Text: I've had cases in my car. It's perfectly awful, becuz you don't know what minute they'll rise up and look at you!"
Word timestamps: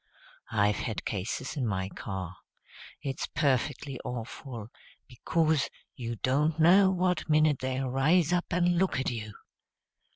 I've 0.49 0.77
had 0.77 1.05
cases 1.05 1.55
in 1.55 1.67
my 1.67 1.87
car. 1.89 2.35
It's 3.03 3.27
perfectly 3.27 3.99
awful, 4.03 4.69
becuz 5.07 5.69
you 5.95 6.15
don't 6.15 6.57
know 6.59 6.89
what 6.89 7.29
minute 7.29 7.59
they'll 7.59 7.87
rise 7.87 8.33
up 8.33 8.45
and 8.49 8.79
look 8.79 8.99
at 8.99 9.11
you!" 9.11 9.35